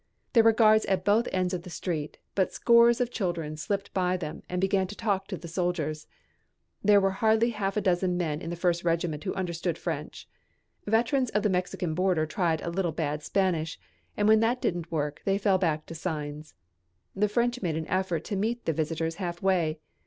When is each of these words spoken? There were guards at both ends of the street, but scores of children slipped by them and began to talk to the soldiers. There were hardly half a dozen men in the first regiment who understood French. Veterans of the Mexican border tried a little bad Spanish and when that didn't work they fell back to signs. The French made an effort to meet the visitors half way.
There 0.33 0.43
were 0.43 0.51
guards 0.51 0.83
at 0.87 1.05
both 1.05 1.27
ends 1.31 1.53
of 1.53 1.61
the 1.61 1.69
street, 1.69 2.17
but 2.33 2.51
scores 2.51 2.99
of 2.99 3.11
children 3.11 3.55
slipped 3.55 3.93
by 3.93 4.17
them 4.17 4.41
and 4.49 4.59
began 4.59 4.87
to 4.87 4.95
talk 4.95 5.27
to 5.27 5.37
the 5.37 5.47
soldiers. 5.47 6.07
There 6.83 6.99
were 6.99 7.11
hardly 7.11 7.51
half 7.51 7.77
a 7.77 7.81
dozen 7.81 8.17
men 8.17 8.41
in 8.41 8.49
the 8.49 8.55
first 8.55 8.83
regiment 8.83 9.25
who 9.25 9.33
understood 9.35 9.77
French. 9.77 10.27
Veterans 10.87 11.29
of 11.29 11.43
the 11.43 11.51
Mexican 11.53 11.93
border 11.93 12.25
tried 12.25 12.61
a 12.61 12.71
little 12.71 12.91
bad 12.91 13.21
Spanish 13.21 13.79
and 14.17 14.27
when 14.27 14.39
that 14.39 14.59
didn't 14.59 14.91
work 14.91 15.21
they 15.23 15.37
fell 15.37 15.59
back 15.59 15.85
to 15.85 15.93
signs. 15.93 16.55
The 17.15 17.29
French 17.29 17.61
made 17.61 17.75
an 17.77 17.87
effort 17.87 18.23
to 18.23 18.35
meet 18.35 18.65
the 18.65 18.73
visitors 18.73 19.17
half 19.21 19.43
way. 19.43 19.77